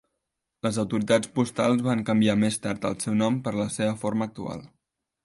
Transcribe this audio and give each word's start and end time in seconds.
Les 0.67 0.77
autoritats 0.83 1.29
postals 1.35 1.83
van 1.87 2.01
canviar 2.07 2.35
més 2.45 2.57
tard 2.63 2.87
el 2.91 2.97
seu 3.05 3.19
nom 3.21 3.39
per 3.49 3.55
la 3.59 3.69
seva 3.77 3.93
forma 4.05 4.29
actual. 4.31 4.65